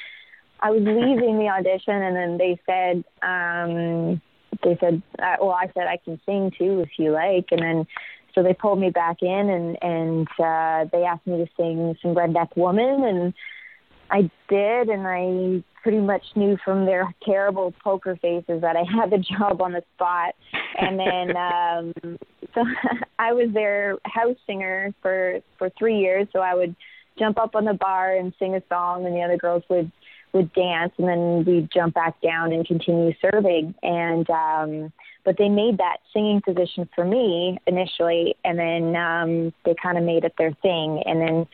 [0.60, 3.04] I was leaving the audition, and then they said.
[3.22, 4.22] um
[4.64, 7.88] they said, uh, well, I said I can sing too if you like, and then
[8.34, 12.16] so they pulled me back in and and uh, they asked me to sing some
[12.16, 13.34] Redneck Woman, and
[14.10, 19.10] I did, and I pretty much knew from their terrible poker faces that I had
[19.10, 20.36] the job on the spot.
[20.78, 21.38] And then
[22.08, 22.18] um,
[22.54, 22.64] so
[23.20, 26.28] I was their house singer for for three years.
[26.34, 26.76] So I would
[27.18, 29.92] jump up on the bar and sing a song, and the other girls would
[30.34, 33.74] would dance, and then we'd jump back down and continue serving.
[33.82, 34.94] And um,
[35.28, 40.06] but they made that singing position for me initially, and then um, they kind of
[40.06, 41.04] made it their thing.
[41.06, 41.46] And then,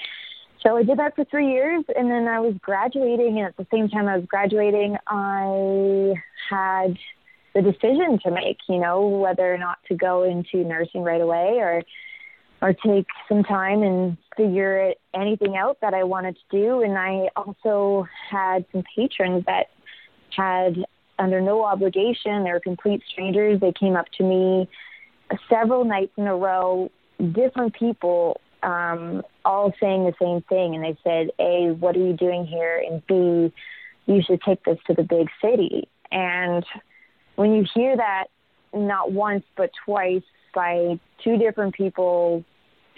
[0.62, 3.65] so I did that for three years, and then I was graduating, and at the
[3.73, 6.13] same time I was graduating, I
[6.51, 6.99] had
[7.55, 11.57] the decision to make, you know, whether or not to go into nursing right away
[11.57, 11.81] or
[12.62, 16.81] or take some time and figure anything out that I wanted to do.
[16.81, 19.65] And I also had some patrons that
[20.29, 20.86] had
[21.19, 22.43] under no obligation.
[22.43, 23.60] They were complete strangers.
[23.60, 24.69] They came up to me
[25.49, 26.91] several nights in a row,
[27.32, 30.76] different people, um, all saying the same thing.
[30.76, 32.84] And they said, A, what are you doing here?
[32.86, 33.54] And B,
[34.06, 35.88] you should take this to the big city.
[36.12, 36.65] And
[37.36, 38.26] when you hear that
[38.73, 40.23] not once but twice
[40.54, 42.43] by two different people,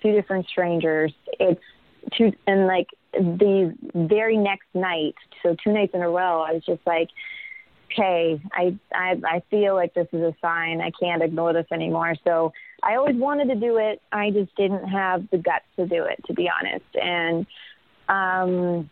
[0.02, 1.62] two different strangers, it's
[2.18, 6.64] two, and like the very next night, so two nights in a row, I was
[6.66, 7.10] just like,
[7.96, 10.82] okay, I, I I feel like this is a sign.
[10.82, 12.16] I can't ignore this anymore.
[12.24, 12.52] So
[12.84, 14.02] I always wanted to do it.
[14.12, 16.86] I just didn't have the guts to do it, to be honest.
[16.96, 17.46] And
[18.08, 18.90] um,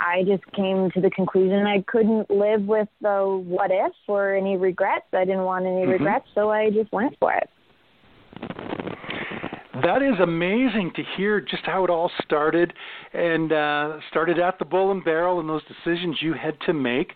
[0.00, 4.56] I just came to the conclusion I couldn't live with the what if or any
[4.56, 5.06] regrets.
[5.12, 5.90] I didn't want any mm-hmm.
[5.90, 7.48] regrets, so I just went for it.
[9.82, 12.72] That is amazing to hear just how it all started
[13.14, 17.14] and uh, started at the Bull and Barrel and those decisions you had to make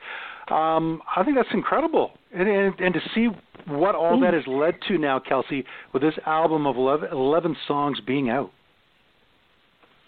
[0.51, 3.29] um, I think that's incredible, and, and, and to see
[3.67, 7.99] what all that has led to now, Kelsi, with this album of 11, 11 songs
[8.07, 8.51] being out.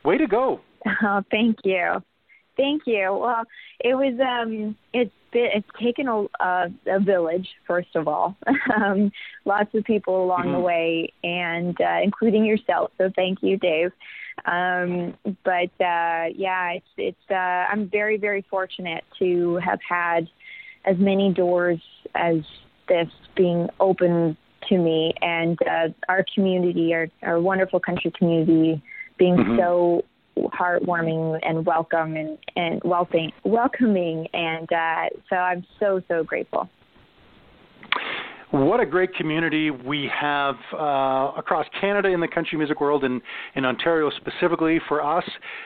[0.04, 0.60] Way to go!
[1.02, 2.00] Oh, thank you,
[2.56, 3.18] thank you.
[3.20, 3.42] Well,
[3.80, 8.36] it was um, it's been, it's taken a, a, a village, first of all,
[8.76, 9.10] um,
[9.44, 10.52] lots of people along mm-hmm.
[10.52, 12.90] the way, and uh, including yourself.
[12.98, 13.92] So thank you, Dave.
[14.44, 17.30] Um, but uh, yeah, it's it's.
[17.30, 20.28] Uh, I'm very very fortunate to have had
[20.86, 21.80] as many doors
[22.14, 22.36] as
[22.88, 24.36] this being open
[24.68, 28.82] to me, and uh, our community, our our wonderful country community,
[29.18, 29.58] being mm-hmm.
[29.58, 30.04] so
[30.38, 36.68] heartwarming and welcome and and welcoming welcoming and uh, so I'm so so grateful.
[38.56, 43.20] What a great community we have uh, across Canada in the country music world and
[43.54, 45.24] in Ontario specifically for us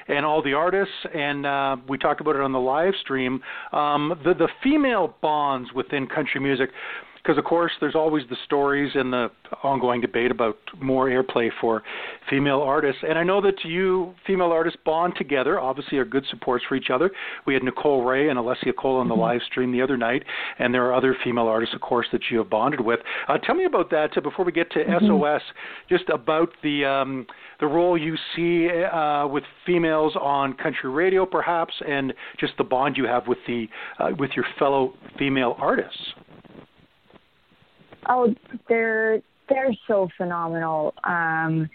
[0.08, 0.92] and all the artists.
[1.14, 3.40] And uh, we talked about it on the live stream.
[3.72, 6.70] Um, the, the female bonds within country music
[7.22, 9.28] because of course there's always the stories and the
[9.62, 11.82] ongoing debate about more airplay for
[12.28, 16.64] female artists and i know that you female artists bond together obviously are good supports
[16.68, 17.10] for each other
[17.46, 19.22] we had nicole ray and alessia cole on the mm-hmm.
[19.22, 20.22] live stream the other night
[20.58, 23.54] and there are other female artists of course that you have bonded with uh, tell
[23.54, 25.06] me about that uh, before we get to mm-hmm.
[25.06, 25.42] sos
[25.88, 27.26] just about the um,
[27.60, 32.96] the role you see uh, with females on country radio perhaps and just the bond
[32.96, 33.66] you have with the
[33.98, 36.14] uh, with your fellow female artists
[38.08, 38.34] Oh,
[38.68, 40.94] they're they're so phenomenal.
[41.04, 41.68] Um,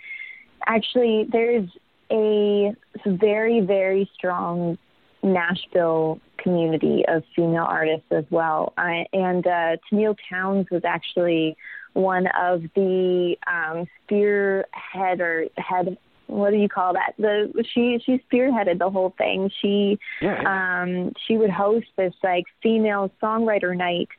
[0.66, 1.70] actually, there's
[2.12, 4.78] a very very strong
[5.24, 11.58] Nashville community of female artists as well, I, and uh, Tenille Townes was actually
[11.94, 15.98] one of the um, spearhead or head
[16.28, 17.14] what do you call that?
[17.18, 19.52] The she she spearheaded the whole thing.
[19.62, 20.82] She yeah.
[20.82, 24.10] um she would host this like female songwriter night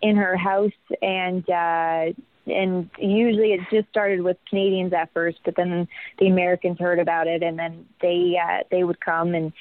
[0.00, 0.72] in her house
[1.02, 2.12] and uh
[2.46, 5.86] and usually it just started with Canadians at first, but then
[6.18, 9.52] the Americans heard about it and then they uh they would come and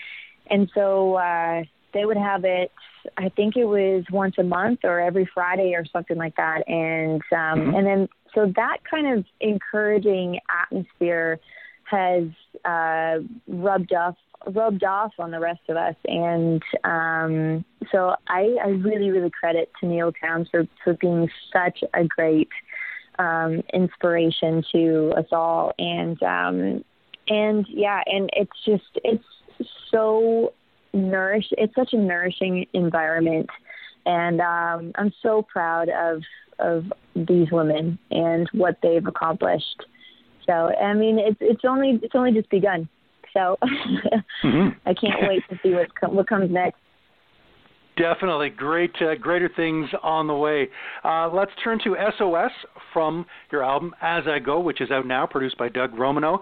[0.50, 1.64] and so uh
[1.94, 2.72] they would have it
[3.18, 7.22] I think it was once a month or every Friday or something like that and
[7.32, 7.76] um mm-hmm.
[7.76, 11.40] and then so that kind of encouraging atmosphere
[11.84, 12.26] has
[12.64, 14.16] uh rubbed off
[14.46, 19.72] rubbed off on the rest of us, and um, so I, I really, really credit
[19.82, 22.50] Tenille Townes for for being such a great
[23.20, 26.84] um, inspiration to us all, and um,
[27.28, 29.24] and yeah, and it's just it's
[29.92, 30.54] so
[30.94, 31.48] nourish.
[31.52, 33.50] It's such a nourishing environment,
[34.06, 36.22] and um, I'm so proud of
[36.60, 36.86] of
[37.16, 39.84] these women and what they've accomplished.
[40.46, 42.88] So I mean, it's it's only it's only just begun.
[43.34, 43.58] So
[44.44, 44.78] mm-hmm.
[44.86, 46.80] I can't wait to see what com- what comes next.
[47.98, 50.70] Definitely, great, uh, greater things on the way.
[51.04, 52.52] Uh, let's turn to SOS
[52.94, 56.36] from your album As I Go, which is out now, produced by Doug Romano.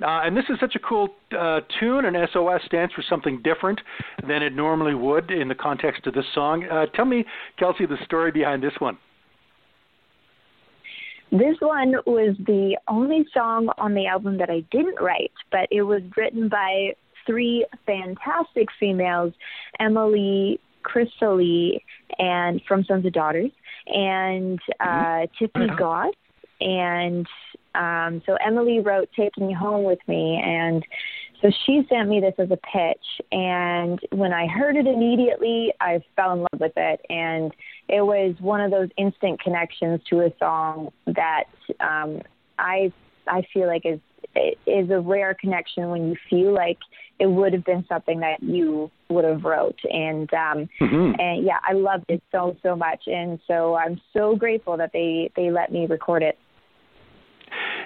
[0.00, 3.78] Uh, and this is such a cool uh, tune, and SOS stands for something different
[4.26, 6.64] than it normally would in the context of this song.
[6.64, 7.26] Uh, tell me,
[7.60, 8.96] Kelsi, the story behind this one.
[11.32, 15.80] This one was the only song on the album that I didn't write, but it
[15.80, 16.94] was written by
[17.26, 19.32] three fantastic females
[19.80, 21.40] Emily Crystal
[22.18, 23.50] and from Sons of Daughters
[23.86, 25.24] and uh, mm-hmm.
[25.38, 25.76] Tiffany uh-huh.
[25.78, 26.14] Goss.
[26.60, 27.26] And
[27.74, 30.38] um, so Emily wrote Taking Home with me.
[30.44, 30.84] And
[31.42, 33.26] so she sent me this as a pitch.
[33.32, 37.00] And when I heard it immediately, I fell in love with it.
[37.10, 37.52] And
[37.88, 41.44] it was one of those instant connections to a song that
[41.80, 42.22] um,
[42.58, 42.92] I
[43.26, 43.98] I feel like is
[44.66, 46.78] is a rare connection when you feel like
[47.18, 51.20] it would have been something that you would have wrote and um mm-hmm.
[51.20, 55.30] and yeah i loved it so so much and so i'm so grateful that they
[55.36, 56.38] they let me record it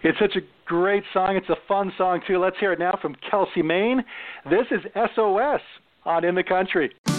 [0.05, 3.15] it's such a great song it's a fun song too let's hear it now from
[3.31, 4.05] kelsi mayne
[4.51, 4.81] this is
[5.15, 5.61] sos
[6.05, 7.13] on in the country hmm.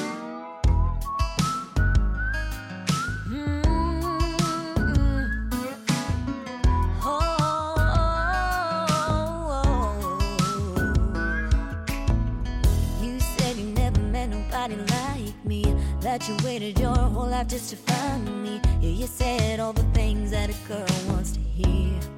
[13.02, 15.64] You said you never met nobody like me.
[16.02, 18.60] that you waited your whole life just to find me.
[18.82, 22.17] Yeah, you said all the things that a girl wants to hear.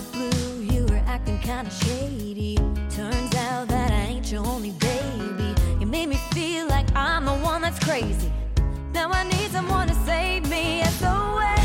[0.00, 2.56] The blue, you were acting kinda shady.
[2.90, 5.54] Turns out that I ain't your only baby.
[5.80, 8.32] You made me feel like I'm the one that's crazy.
[8.92, 10.82] Now I need someone to save me.
[10.98, 11.59] SOS.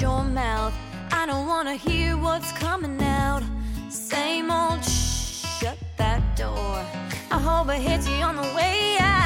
[0.00, 0.72] your mouth.
[1.12, 3.42] I don't wanna hear what's coming out.
[3.90, 6.84] Same old shh, shut that door.
[7.30, 9.19] I hope it hits you on the way out.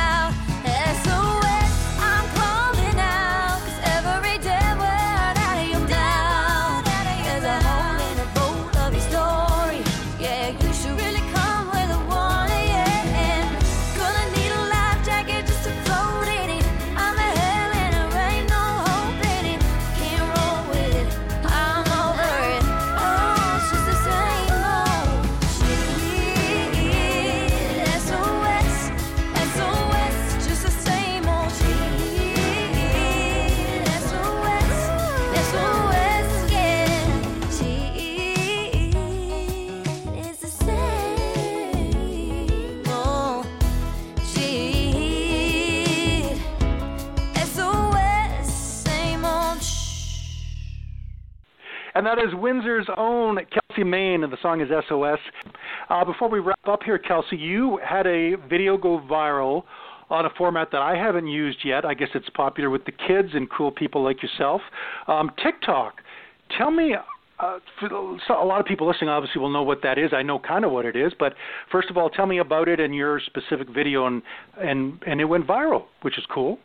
[52.04, 55.18] And that is Windsor's own Kelsi Mayne, and the song is SOS.
[55.88, 59.62] Uh, before we wrap up here, Kelsi, you had a video go viral
[60.10, 61.86] on a format that I haven't used yet.
[61.86, 64.60] I guess it's popular with the kids and cool people like yourself.
[65.08, 65.94] Um, TikTok.
[66.58, 66.94] Tell me,
[67.40, 70.10] uh, a lot of people listening obviously will know what that is.
[70.12, 71.32] I know kind of what it is, but
[71.72, 74.20] first of all, tell me about it and your specific video, and
[74.60, 76.58] and and it went viral, which is cool.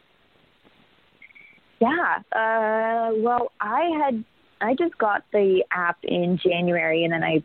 [1.79, 2.17] Yeah.
[2.33, 4.25] Uh, well, I had
[4.61, 7.43] I just got the app in January, and then I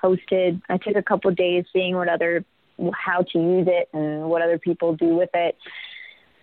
[0.00, 0.60] posted.
[0.68, 2.44] I took a couple of days seeing what other
[2.92, 5.56] how to use it and what other people do with it,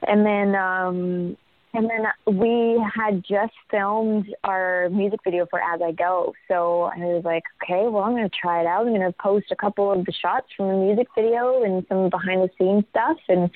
[0.08, 1.38] and then um,
[1.74, 6.34] and then we had just filmed our music video for As I Go.
[6.48, 8.86] So I was like, okay, well, I'm going to try it out.
[8.86, 12.10] I'm going to post a couple of the shots from the music video and some
[12.10, 13.50] behind the scenes stuff and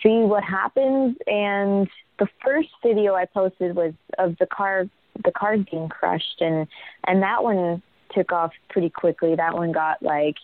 [0.00, 1.16] see what happens.
[1.26, 1.88] And
[2.20, 4.84] the first video I posted was of the car,
[5.22, 6.40] the cars being crushed.
[6.40, 6.66] And,
[7.06, 9.34] and that one took off pretty quickly.
[9.34, 10.36] That one got like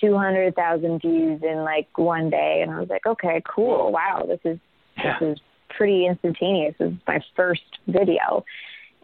[0.00, 2.60] 200,000 views in like one day.
[2.62, 3.92] And I was like, okay, cool.
[3.92, 4.26] Wow.
[4.26, 4.58] This is,
[4.96, 5.18] yeah.
[5.20, 5.40] this is
[5.70, 6.74] pretty instantaneous.
[6.78, 8.44] This is my first video,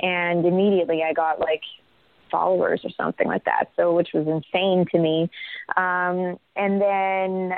[0.00, 1.62] and immediately I got like
[2.30, 3.70] followers or something like that.
[3.76, 5.30] So which was insane to me.
[5.76, 7.52] Um, and then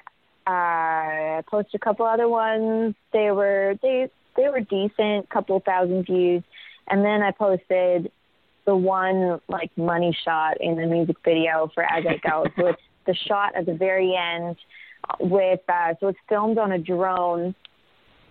[0.46, 2.94] uh, I posted a couple other ones.
[3.12, 6.42] They were they they were decent, couple thousand views.
[6.90, 8.10] And then I posted
[8.66, 12.46] the one like money shot in the music video for As I Go.
[12.56, 14.56] it's the shot at the very end
[15.20, 17.54] with uh, so it's filmed on a drone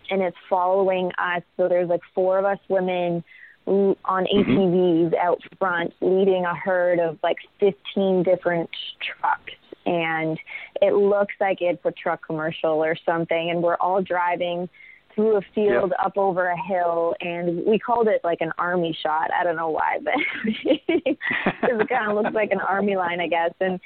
[0.10, 1.42] and it's following us.
[1.58, 3.24] So there's like four of us women
[3.66, 5.16] on ATVs mm-hmm.
[5.22, 8.70] out front leading a herd of like 15 different
[9.02, 9.54] trucks.
[9.86, 10.40] And
[10.82, 13.50] it looks like it's a truck commercial or something.
[13.50, 14.70] And we're all driving
[15.18, 16.06] through a field yeah.
[16.06, 19.32] up over a hill and we called it like an army shot.
[19.34, 20.14] I don't know why, but
[20.46, 23.52] it kind of looks like an army line, I guess.
[23.60, 23.80] And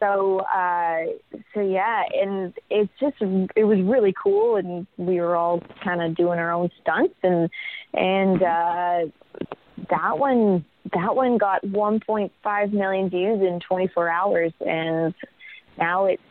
[0.00, 1.00] so uh
[1.52, 6.16] so yeah and it's just it was really cool and we were all kind of
[6.16, 7.50] doing our own stunts and
[7.92, 9.00] and uh
[9.90, 10.64] that one
[10.94, 15.12] that one got 1.5 million views in 24 hours and
[15.76, 16.22] now it's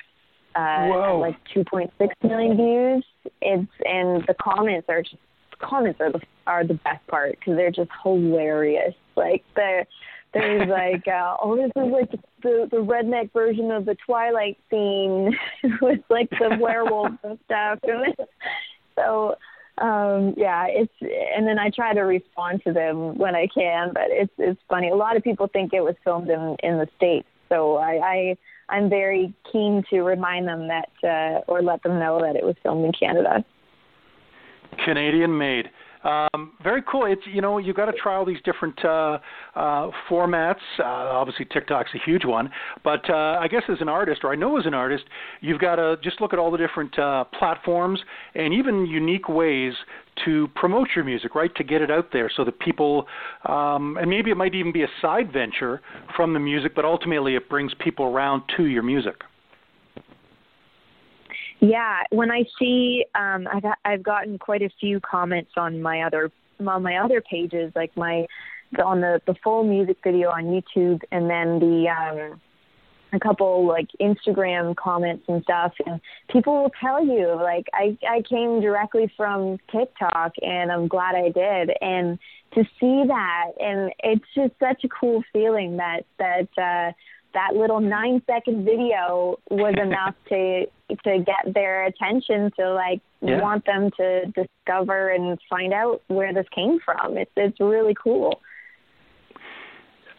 [0.55, 1.89] uh like 2.6
[2.23, 3.05] million views
[3.41, 5.17] it's and the comments are just
[5.59, 9.85] comments are the are the best part because they're just hilarious like the
[10.33, 15.35] there's like, uh, oh, this is like the the redneck version of the Twilight scene
[15.81, 17.79] with like the werewolves and stuff.
[17.83, 18.15] And
[18.95, 19.35] so,
[19.77, 24.05] um, yeah, it's and then I try to respond to them when I can, but
[24.07, 24.89] it's it's funny.
[24.89, 27.99] A lot of people think it was filmed in in the states, so I.
[28.03, 28.37] I
[28.69, 32.55] I'm very keen to remind them that, uh, or let them know that it was
[32.63, 33.43] filmed in Canada.
[34.85, 35.69] Canadian made.
[36.03, 37.05] Um, very cool.
[37.05, 39.19] It's you know you got to try all these different uh,
[39.55, 40.61] uh, formats.
[40.79, 42.49] Uh, obviously, TikTok's a huge one,
[42.83, 45.03] but uh, I guess as an artist, or I know as an artist,
[45.41, 47.99] you've got to just look at all the different uh, platforms
[48.33, 49.73] and even unique ways
[50.25, 51.53] to promote your music, right?
[51.55, 53.05] To get it out there so that people,
[53.47, 55.81] um, and maybe it might even be a side venture
[56.15, 59.23] from the music, but ultimately it brings people around to your music.
[61.61, 66.31] Yeah, when I see, um, I've I've gotten quite a few comments on my other
[66.65, 68.27] on my other pages, like my
[68.83, 72.41] on the the full music video on YouTube, and then the um,
[73.11, 75.99] a couple like Instagram comments and stuff, and
[76.29, 81.29] people will tell you like I I came directly from TikTok, and I'm glad I
[81.29, 82.17] did, and
[82.53, 86.47] to see that, and it's just such a cool feeling that that.
[86.57, 86.93] uh
[87.33, 90.65] that little nine second video was enough to
[91.03, 93.41] to get their attention to like yeah.
[93.41, 97.17] want them to discover and find out where this came from.
[97.17, 98.41] It's it's really cool.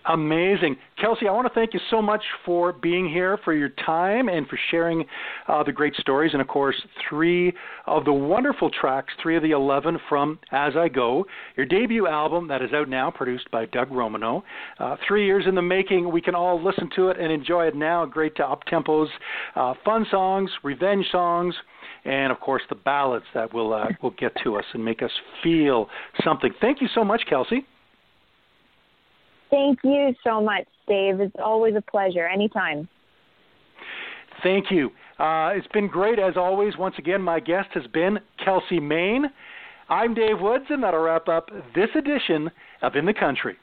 [0.06, 0.76] Amazing.
[0.98, 4.46] Kelsi, I want to thank you so much for being here, for your time, and
[4.48, 5.04] for sharing
[5.46, 6.32] uh, the great stories.
[6.32, 6.76] And of course,
[7.08, 7.52] three
[7.86, 11.26] of the wonderful tracks, three of the 11 from As I Go,
[11.56, 14.42] your debut album that is out now, produced by Doug Romano.
[14.78, 16.10] Uh, three years in the making.
[16.10, 18.06] We can all listen to it and enjoy it now.
[18.06, 19.08] Great to up tempos,
[19.54, 21.54] uh, fun songs, revenge songs
[22.04, 25.10] and of course the ballads that will uh, will get to us and make us
[25.42, 25.88] feel
[26.24, 26.50] something.
[26.60, 27.64] Thank you so much, Kelsi.
[29.50, 31.20] Thank you so much, Dave.
[31.20, 32.26] It's always a pleasure.
[32.26, 32.88] Anytime.
[34.42, 34.90] Thank you.
[35.18, 36.76] Uh, it's been great as always.
[36.78, 39.26] Once again, my guest has been Kelsi Mayne.
[39.88, 43.56] I'm Dave Woods, and that'll wrap up this edition of In the Country.